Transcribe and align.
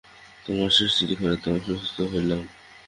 তোমার 0.45 0.71
শেষ 0.77 0.91
চিঠিখানিতে 0.97 1.47
আশ্বস্ত 1.57 1.97
হলাম। 2.11 2.41